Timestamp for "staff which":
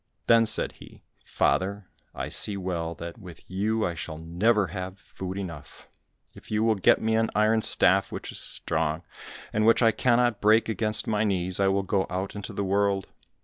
7.61-8.31